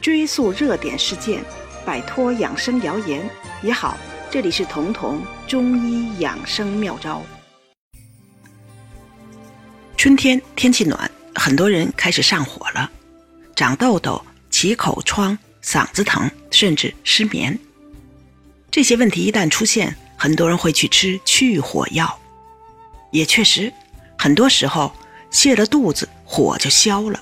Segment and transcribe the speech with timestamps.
[0.00, 1.44] 追溯热点事件，
[1.84, 3.28] 摆脱养生谣言
[3.62, 3.98] 也好。
[4.30, 7.22] 这里是彤彤中医养生妙招。
[9.98, 12.90] 春天天气暖，很多人开始上火了，
[13.54, 17.58] 长痘痘、起口疮、嗓子疼，甚至失眠。
[18.70, 22.18] 这些问题一旦出现，很多人会去吃去火药。
[23.10, 23.70] 也确实，
[24.16, 24.94] 很多时候
[25.30, 27.20] 泻了肚子，火就消了。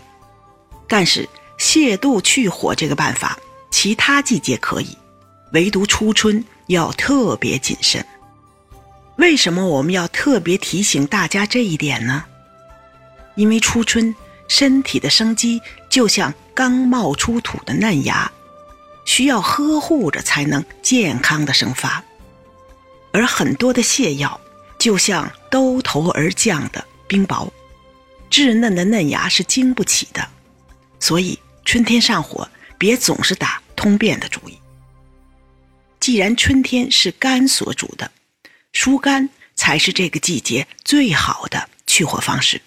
[0.86, 1.28] 但是
[1.58, 3.38] 泻肚去火这个办法，
[3.70, 4.96] 其他季节可以，
[5.52, 8.04] 唯独初春要特别谨慎。
[9.16, 12.24] 为什么我们要特别提醒大家这一点呢？
[13.34, 14.14] 因为初春
[14.46, 18.30] 身体的生机就像刚冒出土的嫩芽，
[19.04, 22.02] 需要呵护着才能健康的生发，
[23.12, 24.40] 而很多的泻药
[24.78, 27.48] 就像兜头而降的冰雹，
[28.30, 30.28] 稚嫩的嫩芽是经不起的。
[31.00, 31.38] 所以
[31.68, 34.58] 春天上火，别总是打通便的主意。
[36.00, 38.10] 既然春天是肝所主的，
[38.72, 42.62] 疏肝才是这个季节最好的去火方式。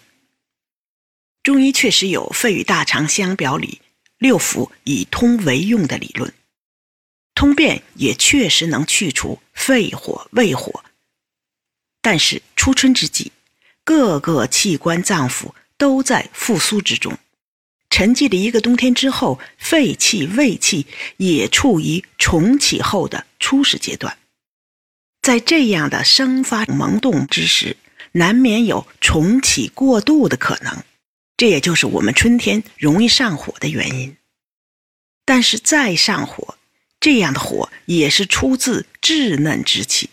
[1.41, 3.81] 中医确实有肺与大肠相表里，
[4.19, 6.31] 六腑以通为用的理论，
[7.33, 10.83] 通便也确实能去除肺火、胃火。
[12.03, 13.31] 但是初春之际，
[13.83, 17.17] 各个器官脏腑都在复苏之中，
[17.91, 24.17] 沉寂了一个冬天之后，肺气、胃气也处于重启后的初始阶段，
[25.21, 27.77] 在这样的生发萌动之时，
[28.13, 30.83] 难免有重启过度的可能。
[31.37, 34.15] 这也就是我们春天容易上火的原因。
[35.25, 36.57] 但是再上火，
[36.99, 40.09] 这样的火也是出自稚嫩之气，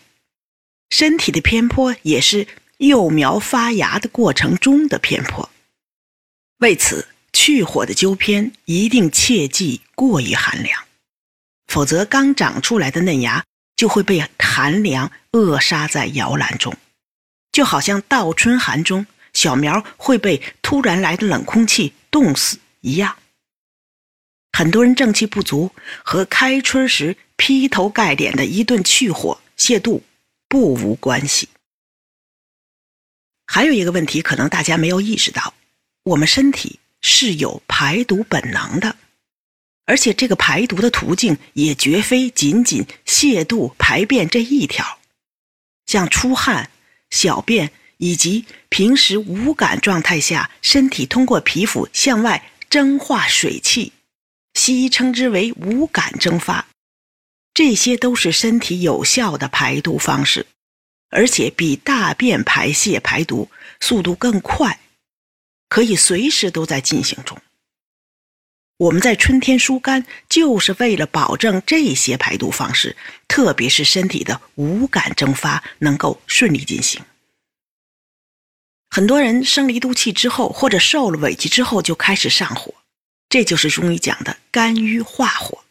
[0.89, 5.49] 身体的偏颇也是幼苗发芽的过程中的偏颇。
[6.59, 7.08] 为此，
[7.49, 10.85] 去火的灸偏一定切忌过于寒凉，
[11.65, 13.43] 否则刚长出来的嫩芽
[13.75, 16.77] 就会被寒凉扼杀在摇篮中，
[17.51, 19.07] 就好像倒春寒中。
[19.33, 23.17] 小苗会被突然来的冷空气冻死一样。
[24.51, 25.71] 很多人正气不足，
[26.03, 30.03] 和开春时劈头盖脸的一顿去火泻肚
[30.47, 31.49] 不无关系。
[33.47, 35.55] 还有一个问题，可能大家没有意识到，
[36.03, 38.95] 我们身体是有排毒本能的，
[39.85, 44.99] 而且这个排毒的途径也绝非仅仅泻肚排便这一条，
[45.85, 46.69] 像出汗、
[47.09, 47.71] 小便。
[48.01, 53.91] 以及平时无感状态下，身体通过皮肤向外蒸化水气，
[54.53, 56.65] 西医称之为无感蒸发，
[57.53, 60.47] 这些都是身体有效的排毒方式，
[61.09, 64.79] 而且比大便排泄排毒速度更快，
[65.69, 67.37] 可以随时都在进行中。
[68.77, 72.95] 我们在春天疏肝，就是为了保证这些排毒方式，
[73.27, 77.01] 特别是身体的无感蒸发能够顺利进行。
[78.89, 82.73] 很多人生了一肚气之后，或者受了委屈之后就开始上火，
[83.27, 85.63] 这就是中医讲的肝郁化火。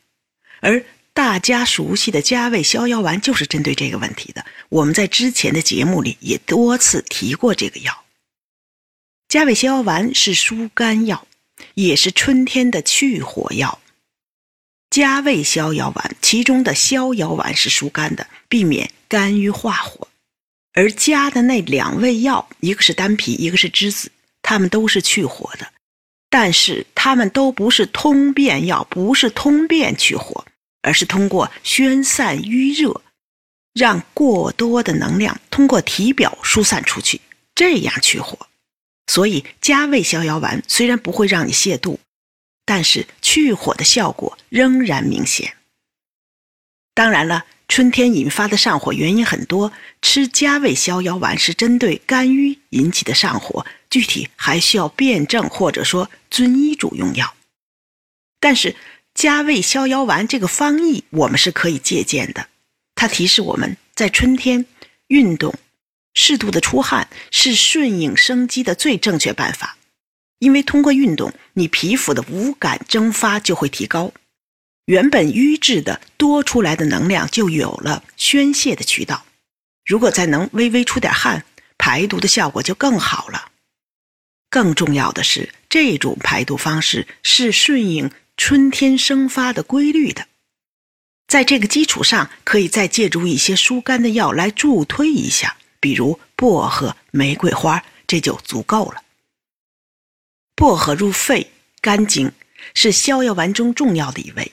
[0.61, 0.85] 而
[1.15, 4.45] 大家熟悉的加味逍遥丸就是针对这个问题的。
[4.69, 8.05] 我们在之前的节目里也多次提过这个药。
[9.29, 11.27] 加味逍遥丸是疏肝药，
[11.75, 13.79] 也是春天的去火药。
[14.89, 20.09] 加味逍遥丸其中的逍遥丸是疏肝的，避免肝郁化火。
[20.73, 25.71] 而加的那两味药，一个是丹皮，一个是栀子，它们都是去火的，
[26.31, 30.47] 但是它们都不是通便药，不是通便去火，
[30.81, 33.03] 而是通过宣散瘀热，
[33.75, 37.21] 让过多的能量通过体表疏散出去，
[37.55, 38.39] 这样去火。
[39.09, 41.99] 所以加味逍遥丸虽然不会让你泻肚，
[42.65, 45.55] 但是去火的效果仍然明显。
[46.95, 47.47] 当然了。
[47.71, 57.35] 春天引发的上火原因很多，吃加味逍遥丸是针对肝郁引起的上火，具体还需要辩证或者说遵医嘱用药。
[58.41, 58.75] 但是
[59.13, 62.49] 加味逍遥丸这个方义我们是可以借鉴的，
[62.95, 64.65] 它提示我们在春天
[65.09, 65.55] 运动，
[66.29, 69.79] 适度的出汗是顺应生机的最正确办法，
[70.41, 74.13] 因为通过运动，你皮肤的无感蒸发就会提高。
[74.85, 79.25] 原本瘀滞的多出来的能量就有了宣泄的渠道，
[79.87, 81.47] 如果再能微微出点汗，
[81.79, 83.53] 排毒的效果就更好了。
[84.51, 90.27] 更重要的是，这种排毒方式是顺应春天生发的规律的。
[91.27, 99.03] 在这个基础上，可以再借助一些疏肝的药来助推一下，比如薄荷、玫瑰花，这就足够了。
[100.55, 102.33] 薄荷入肺、肝经。
[102.75, 104.53] 是逍遥丸中重要的一味。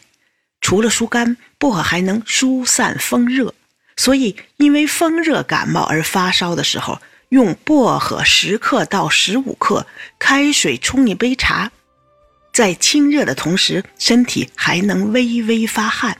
[0.61, 3.53] 除了疏肝，薄荷还能疏散风热。
[3.97, 9.87] 所以，因为风热感冒而发烧的时候，用薄荷十克到十五克，
[10.19, 11.71] 开水冲一杯茶，
[12.53, 16.19] 在清热的同时，身体还能微微发汗。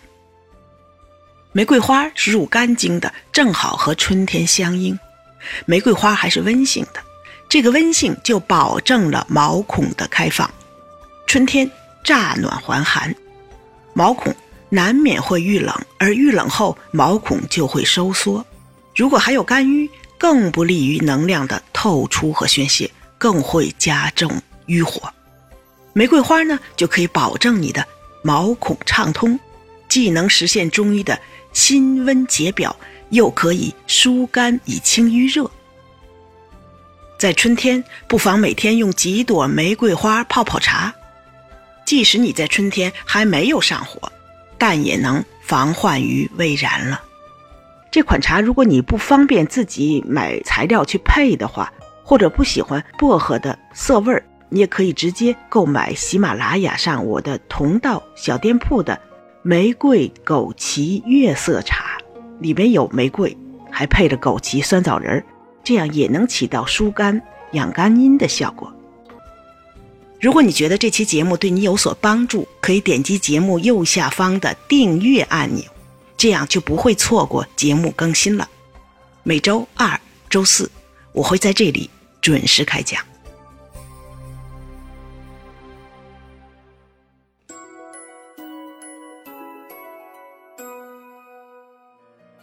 [1.55, 4.99] 玫瑰花是入肝经的，正好和春天相应。
[5.65, 7.01] 玫瑰花还是温性的，
[7.47, 10.53] 这个温性就保证了毛孔的开放。
[11.25, 11.71] 春天
[12.03, 13.15] 乍暖还寒，
[13.93, 14.35] 毛孔。
[14.67, 18.45] 难免会遇冷，而遇冷后毛孔就会收缩。
[18.93, 24.29] 如果还有肝郁，更不利于能量的透出和宣泄，更会加重
[24.65, 25.09] 淤火。
[25.93, 27.87] 玫瑰花呢，就可以保证你的
[28.23, 29.39] 毛孔畅通，
[29.87, 31.17] 既能实现中医的
[31.55, 32.75] 辛温解表，
[33.11, 35.49] 又可以疏肝以清淤热。
[37.17, 40.93] 在春天，不妨每天用几朵玫瑰花泡泡茶，
[41.85, 44.11] 即使你在春天还没有上火。
[44.57, 47.01] 但也能防患于未然了。
[47.89, 51.71] 这款茶，如果你不方便自己买材料去配的话，
[52.03, 58.99] 或者不喜欢薄荷的涩味儿，你也可以直接购买喜马拉雅上我的同道小店铺的
[59.47, 61.99] 玫瑰枸杞月色茶，
[62.39, 63.37] 里面有玫瑰，
[63.69, 65.23] 还配着枸杞酸枣仁儿，
[65.63, 67.21] 这样也能起到疏肝
[67.51, 68.73] 养肝阴的效果。
[70.19, 75.63] 如果你觉得这期节目对你有所帮助，可以点击节目右下方的订阅按钮，
[76.17, 78.49] 这样就不会错过节目更新了。
[79.21, 80.71] 每周二、周四，
[81.11, 81.87] 我会在这里
[82.19, 82.99] 准时开讲。